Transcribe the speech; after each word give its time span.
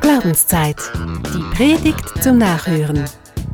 Glaubenszeit. 0.00 0.76
Die 1.32 1.56
Predigt 1.56 2.20
zum 2.20 2.38
Nachhören. 2.38 3.04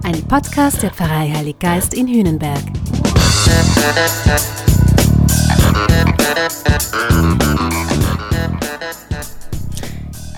Ein 0.04 0.22
Podcast 0.22 0.82
der 0.82 0.90
Pfarrei 0.90 1.30
Heilig 1.34 1.58
Geist 1.58 1.92
in 1.92 2.08
Hühnenberg. 2.08 2.62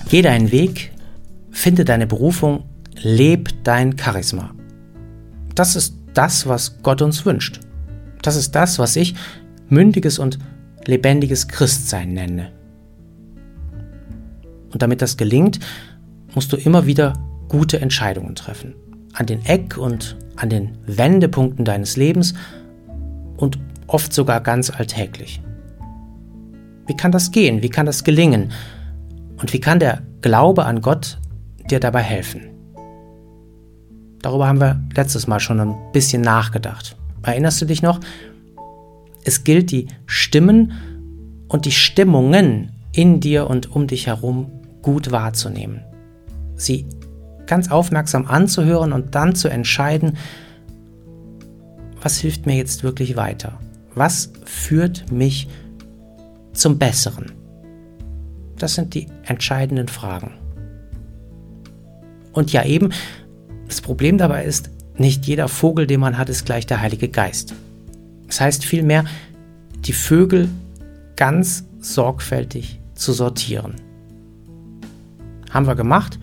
Geh 0.09 0.21
deinen 0.21 0.51
Weg, 0.51 0.91
finde 1.51 1.85
deine 1.85 2.05
Berufung, 2.05 2.65
leb 3.01 3.63
dein 3.63 3.97
Charisma. 3.97 4.53
Das 5.55 5.77
ist 5.77 5.95
das, 6.13 6.47
was 6.47 6.81
Gott 6.83 7.01
uns 7.01 7.25
wünscht. 7.25 7.61
Das 8.21 8.35
ist 8.35 8.51
das, 8.55 8.77
was 8.77 8.97
ich 8.97 9.15
mündiges 9.69 10.19
und 10.19 10.37
lebendiges 10.85 11.47
Christsein 11.47 12.13
nenne. 12.13 12.58
Und 14.71 14.81
damit 14.81 15.01
das 15.01 15.17
gelingt, 15.17 15.59
musst 16.35 16.53
du 16.53 16.57
immer 16.57 16.85
wieder 16.85 17.13
gute 17.47 17.81
Entscheidungen 17.81 18.35
treffen. 18.35 18.75
An 19.13 19.25
den 19.25 19.43
Eck- 19.45 19.77
und 19.77 20.15
an 20.35 20.49
den 20.49 20.77
Wendepunkten 20.85 21.65
deines 21.65 21.97
Lebens 21.97 22.33
und 23.37 23.59
oft 23.87 24.13
sogar 24.13 24.41
ganz 24.41 24.69
alltäglich. 24.69 25.41
Wie 26.87 26.95
kann 26.95 27.11
das 27.11 27.31
gehen? 27.31 27.61
Wie 27.61 27.69
kann 27.69 27.85
das 27.85 28.03
gelingen? 28.03 28.51
Und 29.37 29.53
wie 29.53 29.59
kann 29.59 29.79
der 29.79 30.01
Glaube 30.21 30.65
an 30.65 30.81
Gott 30.81 31.17
dir 31.69 31.79
dabei 31.79 32.01
helfen? 32.01 32.49
Darüber 34.21 34.47
haben 34.47 34.59
wir 34.59 34.81
letztes 34.95 35.27
Mal 35.27 35.39
schon 35.39 35.59
ein 35.59 35.75
bisschen 35.93 36.21
nachgedacht. 36.21 36.97
Erinnerst 37.23 37.61
du 37.61 37.65
dich 37.65 37.81
noch? 37.81 37.99
Es 39.23 39.43
gilt, 39.43 39.71
die 39.71 39.87
Stimmen 40.05 40.73
und 41.47 41.65
die 41.65 41.71
Stimmungen 41.71 42.71
in 42.93 43.19
dir 43.19 43.49
und 43.49 43.71
um 43.75 43.87
dich 43.87 44.07
herum 44.07 44.51
gut 44.81 45.11
wahrzunehmen. 45.11 45.81
Sie 46.55 46.85
ganz 47.45 47.71
aufmerksam 47.71 48.27
anzuhören 48.27 48.93
und 48.93 49.15
dann 49.15 49.35
zu 49.35 49.47
entscheiden, 49.47 50.17
was 52.01 52.17
hilft 52.17 52.45
mir 52.45 52.55
jetzt 52.55 52.83
wirklich 52.83 53.15
weiter? 53.15 53.59
Was 53.95 54.31
führt 54.45 55.11
mich 55.11 55.49
zum 56.53 56.77
Besseren? 56.77 57.31
Das 58.57 58.75
sind 58.75 58.93
die 58.93 59.07
entscheidenden 59.23 59.87
Fragen. 59.87 60.31
Und 62.31 62.51
ja 62.51 62.63
eben, 62.65 62.91
das 63.67 63.81
Problem 63.81 64.17
dabei 64.17 64.45
ist, 64.45 64.69
nicht 64.97 65.25
jeder 65.25 65.47
Vogel, 65.47 65.87
den 65.87 65.99
man 65.99 66.17
hat, 66.17 66.29
ist 66.29 66.45
gleich 66.45 66.65
der 66.65 66.81
Heilige 66.81 67.09
Geist. 67.09 67.53
Das 68.27 68.41
heißt 68.41 68.65
vielmehr, 68.65 69.05
die 69.85 69.93
Vögel 69.93 70.49
ganz 71.15 71.65
sorgfältig 71.79 72.79
zu 72.95 73.13
sortieren. 73.13 73.75
Haben 75.49 75.67
wir 75.67 75.75
gemacht? 75.75 76.19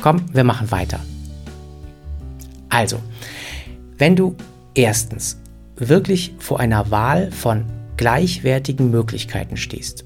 Komm, 0.00 0.22
wir 0.32 0.44
machen 0.44 0.70
weiter. 0.70 1.00
Also, 2.68 3.00
wenn 3.98 4.16
du 4.16 4.36
erstens 4.74 5.38
wirklich 5.76 6.34
vor 6.38 6.60
einer 6.60 6.90
Wahl 6.90 7.30
von 7.30 7.64
gleichwertigen 7.96 8.90
Möglichkeiten 8.90 9.56
stehst, 9.56 10.04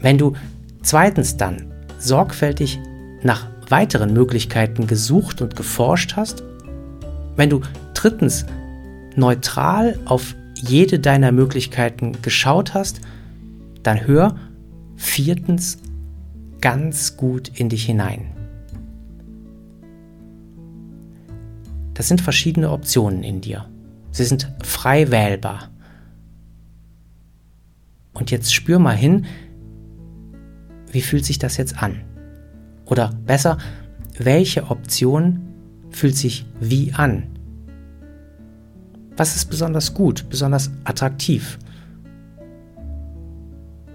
wenn 0.00 0.18
du 0.18 0.34
zweitens 0.82 1.36
dann 1.36 1.72
sorgfältig 1.98 2.78
nach 3.22 3.46
weiteren 3.68 4.12
Möglichkeiten 4.12 4.86
gesucht 4.86 5.40
und 5.40 5.56
geforscht 5.56 6.14
hast, 6.16 6.42
wenn 7.36 7.50
du 7.50 7.60
drittens 7.94 8.46
neutral 9.16 9.98
auf 10.04 10.34
jede 10.54 10.98
deiner 10.98 11.32
Möglichkeiten 11.32 12.20
geschaut 12.22 12.74
hast, 12.74 13.00
dann 13.82 14.06
hör 14.06 14.36
viertens 14.96 15.78
ganz 16.60 17.16
gut 17.16 17.58
in 17.58 17.68
dich 17.68 17.84
hinein. 17.84 18.32
Das 21.94 22.08
sind 22.08 22.20
verschiedene 22.20 22.70
Optionen 22.70 23.22
in 23.22 23.40
dir. 23.40 23.68
Sie 24.10 24.24
sind 24.24 24.52
frei 24.62 25.10
wählbar. 25.10 25.70
Und 28.12 28.30
jetzt 28.30 28.54
spür 28.54 28.78
mal 28.78 28.96
hin, 28.96 29.26
wie 30.90 31.02
fühlt 31.02 31.24
sich 31.24 31.38
das 31.38 31.56
jetzt 31.56 31.82
an? 31.82 32.02
Oder 32.86 33.12
besser, 33.26 33.58
welche 34.18 34.70
Option 34.70 35.40
fühlt 35.90 36.16
sich 36.16 36.46
wie 36.60 36.92
an? 36.92 37.24
Was 39.16 39.36
ist 39.36 39.46
besonders 39.46 39.94
gut, 39.94 40.28
besonders 40.28 40.70
attraktiv? 40.84 41.58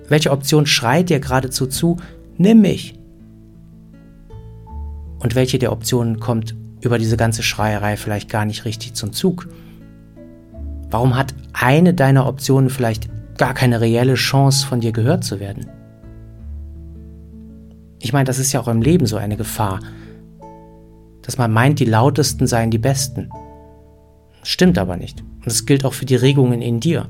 Welche 0.09 0.31
Option 0.31 0.65
schreit 0.65 1.09
dir 1.09 1.19
geradezu 1.19 1.67
zu, 1.67 1.97
nimm 2.41 2.61
mich? 2.61 2.99
Und 5.19 5.35
welche 5.35 5.59
der 5.59 5.71
Optionen 5.71 6.19
kommt 6.19 6.55
über 6.81 6.97
diese 6.97 7.15
ganze 7.15 7.43
Schreierei 7.43 7.95
vielleicht 7.95 8.29
gar 8.29 8.45
nicht 8.45 8.65
richtig 8.65 8.95
zum 8.95 9.13
Zug? 9.13 9.47
Warum 10.89 11.15
hat 11.15 11.33
eine 11.53 11.93
deiner 11.93 12.27
Optionen 12.27 12.69
vielleicht 12.69 13.09
gar 13.37 13.53
keine 13.53 13.81
reelle 13.81 14.15
Chance, 14.15 14.65
von 14.65 14.81
dir 14.81 14.91
gehört 14.91 15.23
zu 15.23 15.39
werden? 15.39 15.67
Ich 17.99 18.13
meine, 18.13 18.25
das 18.25 18.39
ist 18.39 18.51
ja 18.51 18.59
auch 18.59 18.67
im 18.67 18.81
Leben 18.81 19.05
so 19.05 19.17
eine 19.17 19.37
Gefahr, 19.37 19.79
dass 21.21 21.37
man 21.37 21.51
meint, 21.51 21.79
die 21.79 21.85
lautesten 21.85 22.47
seien 22.47 22.71
die 22.71 22.79
besten. 22.79 23.29
Stimmt 24.43 24.79
aber 24.79 24.97
nicht. 24.97 25.21
Und 25.21 25.47
es 25.47 25.67
gilt 25.67 25.85
auch 25.85 25.93
für 25.93 26.05
die 26.05 26.15
Regungen 26.15 26.63
in 26.63 26.79
dir. 26.79 27.07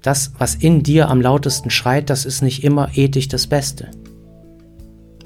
Das, 0.00 0.32
was 0.38 0.54
in 0.54 0.82
dir 0.82 1.10
am 1.10 1.20
lautesten 1.20 1.68
schreit, 1.68 2.08
das 2.08 2.24
ist 2.24 2.40
nicht 2.40 2.64
immer 2.64 2.96
ethisch 2.96 3.28
das 3.28 3.46
Beste. 3.46 3.90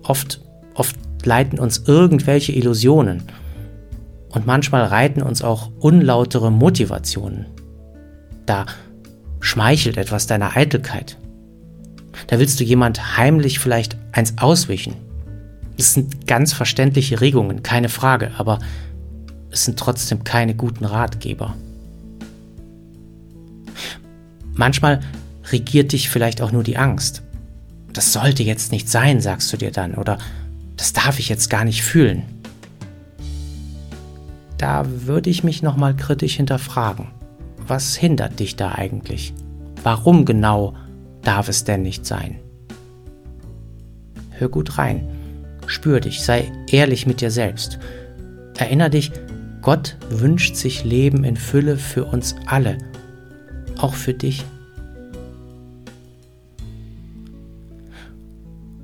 Oft, 0.06 0.40
oft 0.74 0.96
leiten 1.24 1.58
uns 1.58 1.82
irgendwelche 1.86 2.52
Illusionen. 2.52 3.22
Und 4.28 4.46
manchmal 4.46 4.84
reiten 4.84 5.22
uns 5.22 5.42
auch 5.42 5.70
unlautere 5.78 6.50
Motivationen. 6.50 7.46
Da 8.44 8.66
schmeichelt 9.40 9.96
etwas 9.96 10.26
deiner 10.26 10.56
Eitelkeit. 10.56 11.16
Da 12.26 12.38
willst 12.38 12.60
du 12.60 12.64
jemand 12.64 13.16
heimlich 13.16 13.58
vielleicht 13.58 13.96
eins 14.12 14.34
auswischen. 14.38 14.94
Das 15.76 15.94
sind 15.94 16.26
ganz 16.26 16.52
verständliche 16.52 17.20
Regungen, 17.20 17.62
keine 17.62 17.88
Frage, 17.88 18.32
aber 18.38 18.58
es 19.50 19.64
sind 19.64 19.78
trotzdem 19.78 20.24
keine 20.24 20.54
guten 20.54 20.84
Ratgeber. 20.84 21.54
Manchmal 24.54 25.00
regiert 25.50 25.92
dich 25.92 26.08
vielleicht 26.08 26.40
auch 26.40 26.50
nur 26.50 26.62
die 26.62 26.78
Angst. 26.78 27.22
Das 27.96 28.12
sollte 28.12 28.42
jetzt 28.42 28.72
nicht 28.72 28.90
sein, 28.90 29.22
sagst 29.22 29.50
du 29.54 29.56
dir 29.56 29.70
dann, 29.70 29.94
oder 29.94 30.18
das 30.76 30.92
darf 30.92 31.18
ich 31.18 31.30
jetzt 31.30 31.48
gar 31.48 31.64
nicht 31.64 31.82
fühlen. 31.82 32.24
Da 34.58 34.84
würde 34.86 35.30
ich 35.30 35.42
mich 35.42 35.62
nochmal 35.62 35.96
kritisch 35.96 36.34
hinterfragen. 36.34 37.08
Was 37.66 37.96
hindert 37.96 38.38
dich 38.38 38.54
da 38.54 38.72
eigentlich? 38.72 39.32
Warum 39.82 40.26
genau 40.26 40.74
darf 41.22 41.48
es 41.48 41.64
denn 41.64 41.80
nicht 41.80 42.04
sein? 42.04 42.36
Hör 44.32 44.50
gut 44.50 44.76
rein, 44.76 45.08
spür 45.66 46.00
dich, 46.00 46.20
sei 46.20 46.52
ehrlich 46.70 47.06
mit 47.06 47.22
dir 47.22 47.30
selbst. 47.30 47.78
Erinner 48.58 48.90
dich, 48.90 49.10
Gott 49.62 49.96
wünscht 50.10 50.56
sich 50.56 50.84
Leben 50.84 51.24
in 51.24 51.38
Fülle 51.38 51.78
für 51.78 52.04
uns 52.04 52.36
alle, 52.44 52.76
auch 53.78 53.94
für 53.94 54.12
dich. 54.12 54.44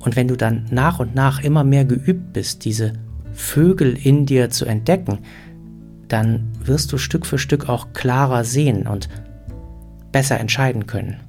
Und 0.02 0.16
wenn 0.16 0.28
du 0.28 0.36
dann 0.36 0.66
nach 0.70 0.98
und 0.98 1.14
nach 1.14 1.42
immer 1.42 1.62
mehr 1.64 1.84
geübt 1.84 2.32
bist, 2.32 2.64
diese 2.64 2.92
Vögel 3.32 3.96
in 3.96 4.26
dir 4.26 4.50
zu 4.50 4.66
entdecken, 4.66 5.20
dann 6.08 6.48
wirst 6.62 6.92
du 6.92 6.98
Stück 6.98 7.24
für 7.24 7.38
Stück 7.38 7.68
auch 7.68 7.92
klarer 7.92 8.44
sehen 8.44 8.86
und 8.86 9.08
besser 10.10 10.38
entscheiden 10.38 10.86
können. 10.86 11.20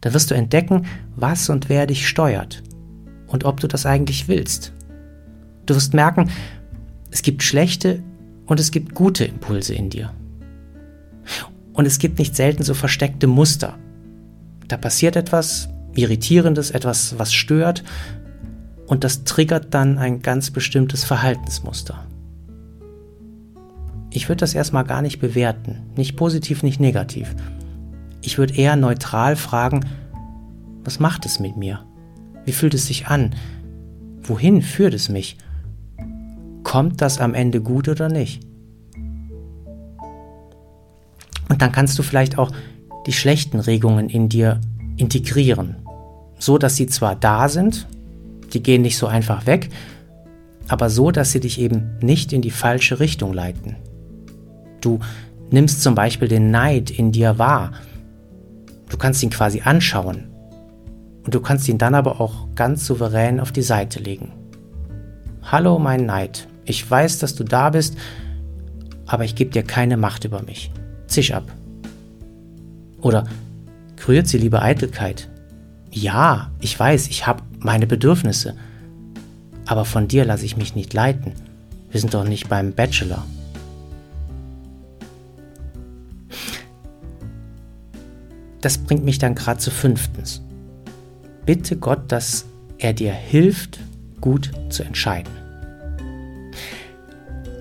Dann 0.00 0.12
wirst 0.12 0.30
du 0.30 0.34
entdecken, 0.34 0.86
was 1.14 1.48
und 1.48 1.68
wer 1.68 1.86
dich 1.86 2.06
steuert 2.06 2.62
und 3.28 3.44
ob 3.44 3.60
du 3.60 3.68
das 3.68 3.86
eigentlich 3.86 4.28
willst. 4.28 4.72
Du 5.64 5.74
wirst 5.74 5.94
merken, 5.94 6.30
es 7.10 7.22
gibt 7.22 7.42
schlechte 7.42 8.02
und 8.46 8.60
es 8.60 8.72
gibt 8.72 8.94
gute 8.94 9.24
Impulse 9.24 9.74
in 9.74 9.90
dir. 9.90 10.12
Und 11.72 11.86
es 11.86 11.98
gibt 11.98 12.18
nicht 12.18 12.34
selten 12.34 12.64
so 12.64 12.74
versteckte 12.74 13.26
Muster. 13.26 13.78
Da 14.68 14.76
passiert 14.76 15.16
etwas 15.16 15.68
Irritierendes, 15.96 16.70
etwas, 16.70 17.18
was 17.18 17.32
stört, 17.32 17.84
und 18.86 19.04
das 19.04 19.24
triggert 19.24 19.74
dann 19.74 19.98
ein 19.98 20.22
ganz 20.22 20.50
bestimmtes 20.50 21.04
Verhaltensmuster. 21.04 22.06
Ich 24.10 24.28
würde 24.28 24.40
das 24.40 24.54
erstmal 24.54 24.84
gar 24.84 25.02
nicht 25.02 25.18
bewerten, 25.18 25.82
nicht 25.96 26.16
positiv, 26.16 26.62
nicht 26.62 26.80
negativ. 26.80 27.34
Ich 28.22 28.38
würde 28.38 28.54
eher 28.54 28.76
neutral 28.76 29.36
fragen, 29.36 29.84
was 30.84 31.00
macht 31.00 31.26
es 31.26 31.40
mit 31.40 31.56
mir? 31.56 31.84
Wie 32.44 32.52
fühlt 32.52 32.74
es 32.74 32.86
sich 32.86 33.08
an? 33.08 33.34
Wohin 34.22 34.62
führt 34.62 34.94
es 34.94 35.08
mich? 35.08 35.36
Kommt 36.62 37.00
das 37.00 37.20
am 37.20 37.34
Ende 37.34 37.60
gut 37.60 37.88
oder 37.88 38.08
nicht? 38.08 38.46
Und 41.48 41.62
dann 41.62 41.72
kannst 41.72 41.98
du 41.98 42.02
vielleicht 42.02 42.38
auch 42.38 42.50
die 43.06 43.12
schlechten 43.12 43.60
Regungen 43.60 44.08
in 44.08 44.28
dir 44.28 44.60
integrieren. 44.96 45.76
So, 46.38 46.58
dass 46.58 46.76
sie 46.76 46.86
zwar 46.86 47.16
da 47.16 47.48
sind, 47.48 47.86
die 48.52 48.62
gehen 48.62 48.82
nicht 48.82 48.98
so 48.98 49.06
einfach 49.06 49.46
weg, 49.46 49.70
aber 50.68 50.90
so, 50.90 51.10
dass 51.10 51.32
sie 51.32 51.40
dich 51.40 51.60
eben 51.60 51.96
nicht 52.00 52.32
in 52.32 52.42
die 52.42 52.50
falsche 52.50 53.00
Richtung 53.00 53.32
leiten. 53.32 53.76
Du 54.80 54.98
nimmst 55.50 55.82
zum 55.82 55.94
Beispiel 55.94 56.28
den 56.28 56.50
Neid 56.50 56.90
in 56.90 57.12
dir 57.12 57.38
wahr. 57.38 57.72
Du 58.88 58.96
kannst 58.96 59.22
ihn 59.22 59.30
quasi 59.30 59.62
anschauen. 59.64 60.28
Und 61.24 61.34
du 61.34 61.40
kannst 61.40 61.68
ihn 61.68 61.78
dann 61.78 61.94
aber 61.94 62.20
auch 62.20 62.48
ganz 62.54 62.86
souverän 62.86 63.40
auf 63.40 63.50
die 63.50 63.62
Seite 63.62 63.98
legen. 63.98 64.32
Hallo 65.42 65.78
mein 65.78 66.06
Neid, 66.06 66.46
ich 66.64 66.88
weiß, 66.88 67.18
dass 67.18 67.34
du 67.34 67.44
da 67.44 67.70
bist, 67.70 67.96
aber 69.06 69.24
ich 69.24 69.34
gebe 69.34 69.50
dir 69.50 69.62
keine 69.62 69.96
Macht 69.96 70.24
über 70.24 70.42
mich. 70.42 70.70
Zisch 71.06 71.32
ab. 71.32 71.44
Oder 73.00 73.24
rührt 74.06 74.26
sie 74.26 74.38
liebe 74.38 74.62
Eitelkeit? 74.62 75.28
Ja, 75.96 76.50
ich 76.60 76.78
weiß, 76.78 77.08
ich 77.08 77.26
habe 77.26 77.42
meine 77.58 77.86
Bedürfnisse. 77.86 78.54
Aber 79.64 79.86
von 79.86 80.08
dir 80.08 80.26
lasse 80.26 80.44
ich 80.44 80.58
mich 80.58 80.74
nicht 80.74 80.92
leiten. 80.92 81.32
Wir 81.90 81.98
sind 81.98 82.12
doch 82.12 82.24
nicht 82.24 82.50
beim 82.50 82.74
Bachelor. 82.74 83.24
Das 88.60 88.76
bringt 88.76 89.06
mich 89.06 89.18
dann 89.18 89.34
gerade 89.34 89.58
zu 89.58 89.70
fünftens. 89.70 90.42
Bitte 91.46 91.78
Gott, 91.78 92.12
dass 92.12 92.44
er 92.76 92.92
dir 92.92 93.14
hilft, 93.14 93.78
gut 94.20 94.50
zu 94.68 94.82
entscheiden. 94.82 95.32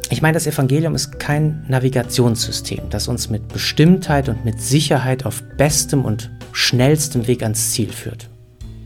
Ich 0.10 0.22
meine, 0.22 0.34
das 0.34 0.46
Evangelium 0.46 0.94
ist 0.94 1.20
kein 1.20 1.64
Navigationssystem, 1.70 2.90
das 2.90 3.08
uns 3.08 3.30
mit 3.30 3.48
Bestimmtheit 3.48 4.28
und 4.28 4.44
mit 4.44 4.60
Sicherheit 4.60 5.26
auf 5.26 5.42
bestem 5.56 6.04
und 6.04 6.35
schnellstem 6.56 7.28
Weg 7.28 7.44
ans 7.44 7.72
Ziel 7.72 7.92
führt. 7.92 8.30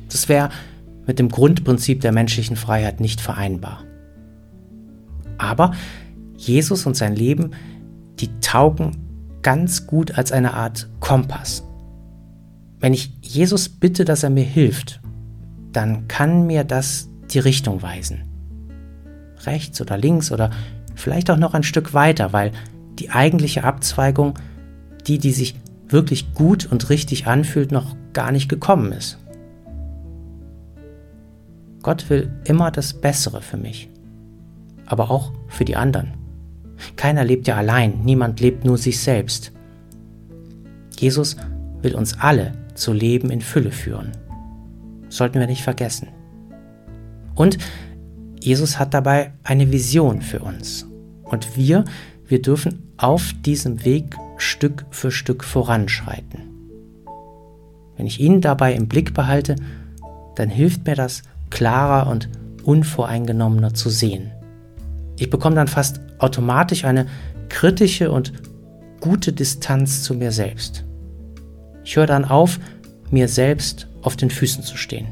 Das 0.09 0.27
wäre 0.27 0.49
mit 1.05 1.19
dem 1.19 1.29
Grundprinzip 1.29 2.01
der 2.01 2.11
menschlichen 2.11 2.55
Freiheit 2.55 2.99
nicht 2.99 3.21
vereinbar. 3.21 3.83
Aber 5.37 5.73
Jesus 6.35 6.85
und 6.85 6.95
sein 6.97 7.15
Leben, 7.15 7.51
die 8.19 8.29
taugen 8.41 8.97
ganz 9.43 9.85
gut 9.85 10.17
als 10.17 10.31
eine 10.31 10.55
Art 10.55 10.89
Kompass. 10.99 11.63
Wenn 12.79 12.93
ich 12.93 13.13
Jesus 13.21 13.69
bitte, 13.69 14.03
dass 14.03 14.23
er 14.23 14.29
mir 14.31 14.43
hilft, 14.43 14.99
dann 15.71 16.07
kann 16.07 16.47
mir 16.47 16.63
das 16.63 17.09
die 17.29 17.39
Richtung 17.39 17.83
weisen. 17.83 18.23
Rechts 19.45 19.79
oder 19.79 19.97
links 19.97 20.31
oder 20.31 20.49
vielleicht 20.95 21.29
auch 21.29 21.37
noch 21.37 21.53
ein 21.53 21.63
Stück 21.63 21.93
weiter, 21.93 22.33
weil 22.33 22.51
die 22.97 23.11
eigentliche 23.11 23.63
Abzweigung, 23.63 24.39
die, 25.07 25.19
die 25.19 25.31
sich 25.31 25.55
wirklich 25.89 26.33
gut 26.33 26.65
und 26.65 26.89
richtig 26.89 27.27
anfühlt, 27.27 27.71
noch 27.71 27.95
gar 28.13 28.31
nicht 28.31 28.47
gekommen 28.47 28.91
ist. 28.91 29.17
Gott 31.81 32.09
will 32.09 32.31
immer 32.45 32.71
das 32.71 32.93
Bessere 32.93 33.41
für 33.41 33.57
mich, 33.57 33.89
aber 34.85 35.09
auch 35.09 35.31
für 35.47 35.65
die 35.65 35.75
anderen. 35.75 36.13
Keiner 36.95 37.23
lebt 37.23 37.47
ja 37.47 37.55
allein, 37.55 38.03
niemand 38.03 38.39
lebt 38.39 38.65
nur 38.65 38.77
sich 38.77 38.99
selbst. 38.99 39.51
Jesus 40.97 41.37
will 41.81 41.95
uns 41.95 42.19
alle 42.19 42.53
zu 42.73 42.93
Leben 42.93 43.29
in 43.29 43.41
Fülle 43.41 43.71
führen. 43.71 44.11
Sollten 45.09 45.39
wir 45.39 45.47
nicht 45.47 45.63
vergessen. 45.63 46.09
Und 47.35 47.57
Jesus 48.41 48.79
hat 48.79 48.93
dabei 48.93 49.33
eine 49.43 49.71
Vision 49.71 50.21
für 50.21 50.39
uns. 50.39 50.85
Und 51.23 51.55
wir, 51.57 51.85
wir 52.25 52.41
dürfen 52.41 52.83
auf 52.97 53.33
diesem 53.45 53.83
Weg 53.85 54.15
Stück 54.41 54.85
für 54.91 55.11
Stück 55.11 55.43
voranschreiten. 55.43 56.49
Wenn 57.97 58.07
ich 58.07 58.19
ihn 58.19 58.41
dabei 58.41 58.73
im 58.73 58.87
Blick 58.87 59.13
behalte, 59.13 59.55
dann 60.35 60.49
hilft 60.49 60.85
mir 60.85 60.95
das, 60.95 61.23
klarer 61.49 62.09
und 62.09 62.29
unvoreingenommener 62.63 63.73
zu 63.73 63.89
sehen. 63.89 64.31
Ich 65.17 65.29
bekomme 65.29 65.55
dann 65.55 65.67
fast 65.67 65.99
automatisch 66.19 66.85
eine 66.85 67.07
kritische 67.49 68.11
und 68.11 68.31
gute 69.01 69.33
Distanz 69.33 70.03
zu 70.03 70.13
mir 70.13 70.31
selbst. 70.31 70.85
Ich 71.83 71.95
höre 71.95 72.05
dann 72.05 72.25
auf, 72.25 72.59
mir 73.11 73.27
selbst 73.27 73.87
auf 74.01 74.15
den 74.15 74.29
Füßen 74.29 74.63
zu 74.63 74.77
stehen. 74.77 75.07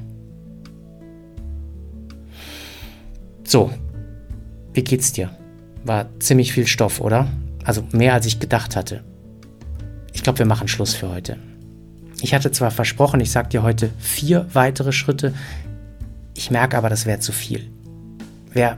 So, 3.44 3.72
wie 4.74 4.84
geht's 4.84 5.12
dir? 5.12 5.32
War 5.84 6.08
ziemlich 6.20 6.54
viel 6.54 6.68
Stoff, 6.68 7.02
oder? 7.02 7.28
Also 7.64 7.84
mehr 7.92 8.14
als 8.14 8.26
ich 8.26 8.40
gedacht 8.40 8.76
hatte. 8.76 9.04
Ich 10.28 10.30
glaube, 10.30 10.40
wir 10.40 10.46
machen 10.46 10.68
Schluss 10.68 10.94
für 10.94 11.08
heute. 11.08 11.38
Ich 12.20 12.34
hatte 12.34 12.52
zwar 12.52 12.70
versprochen, 12.70 13.22
ich 13.22 13.32
sage 13.32 13.48
dir 13.48 13.64
heute 13.64 13.92
vier 13.98 14.46
weitere 14.52 14.92
Schritte, 14.92 15.34
ich 16.36 16.52
merke 16.52 16.78
aber, 16.78 16.90
das 16.90 17.06
wäre 17.06 17.22
zu 17.22 17.32
viel. 17.32 17.72
Wer 18.52 18.78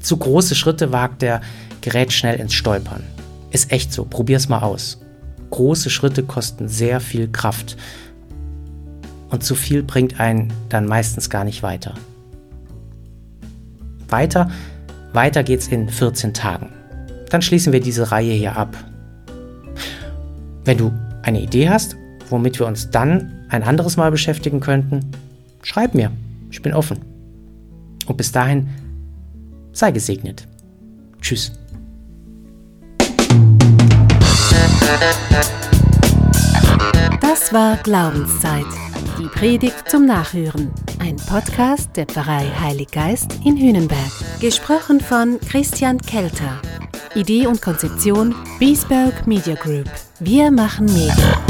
zu 0.00 0.16
große 0.16 0.54
Schritte 0.54 0.92
wagt, 0.92 1.22
der 1.22 1.40
gerät 1.80 2.12
schnell 2.12 2.38
ins 2.38 2.54
Stolpern. 2.54 3.02
Ist 3.50 3.72
echt 3.72 3.92
so, 3.92 4.04
probier's 4.04 4.48
mal 4.48 4.60
aus. 4.60 5.00
Große 5.50 5.90
Schritte 5.90 6.22
kosten 6.22 6.68
sehr 6.68 7.00
viel 7.00 7.32
Kraft. 7.32 7.76
Und 9.28 9.42
zu 9.42 9.56
viel 9.56 9.82
bringt 9.82 10.20
einen 10.20 10.52
dann 10.68 10.86
meistens 10.86 11.30
gar 11.30 11.42
nicht 11.42 11.64
weiter. 11.64 11.94
Weiter 14.08 14.52
weiter 15.12 15.42
geht's 15.42 15.66
in 15.66 15.88
14 15.88 16.32
Tagen. 16.32 16.68
Dann 17.28 17.42
schließen 17.42 17.72
wir 17.72 17.80
diese 17.80 18.12
Reihe 18.12 18.34
hier 18.34 18.56
ab. 18.56 18.76
Wenn 20.66 20.78
du 20.78 20.92
eine 21.22 21.40
Idee 21.40 21.68
hast, 21.68 21.96
womit 22.28 22.58
wir 22.58 22.66
uns 22.66 22.90
dann 22.90 23.46
ein 23.48 23.62
anderes 23.62 23.96
Mal 23.96 24.10
beschäftigen 24.10 24.58
könnten, 24.58 25.12
schreib 25.62 25.94
mir. 25.94 26.10
Ich 26.50 26.60
bin 26.60 26.74
offen. 26.74 26.98
Und 28.06 28.16
bis 28.16 28.32
dahin, 28.32 28.68
sei 29.72 29.92
gesegnet. 29.92 30.46
Tschüss. 31.20 31.52
Das 37.20 37.52
war 37.52 37.76
Glaubenszeit. 37.84 38.66
Die 39.20 39.28
Predigt 39.28 39.88
zum 39.88 40.04
Nachhören. 40.04 40.72
Ein 40.98 41.14
Podcast 41.14 41.90
der 41.96 42.06
Pfarrei 42.06 42.44
Heilig 42.60 42.90
Geist 42.90 43.38
in 43.44 43.56
Hünenberg. 43.56 44.10
Gesprochen 44.40 45.00
von 45.00 45.38
Christian 45.48 45.98
Kelter. 45.98 46.60
Idee 47.14 47.46
und 47.46 47.62
Konzeption 47.62 48.34
Biesberg 48.58 49.28
Media 49.28 49.54
Group. 49.54 49.88
Wir 50.18 50.50
machen 50.50 50.86
Medien. 50.86 51.45